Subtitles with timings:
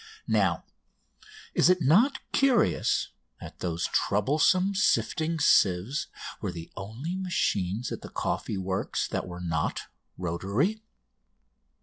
[0.27, 0.63] Now
[1.53, 3.09] is it not curious
[3.39, 6.07] that those troublesome shifting sieves
[6.41, 9.81] were the only machines at the coffee works that were not
[10.17, 10.81] rotary?